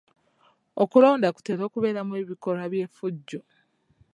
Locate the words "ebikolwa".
2.21-2.65